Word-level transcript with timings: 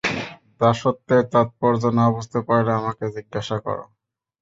দাসত্বের 0.61 1.23
তাৎপর্য 1.33 1.81
না 1.97 2.05
বুঝতে 2.13 2.39
পারলে 2.47 2.71
আমাকে 2.79 3.03
জিজ্ঞাসা 3.15 3.57
কর। 3.65 3.77